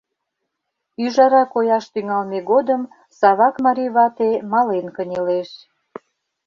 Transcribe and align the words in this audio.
Ӱжара 1.03 1.43
кояш 1.53 1.85
тӱҥалме 1.93 2.39
годым 2.51 2.81
Савак 3.19 3.55
марий 3.65 3.91
вате 3.95 4.29
мален 4.51 4.87
кынелеш. 4.95 5.49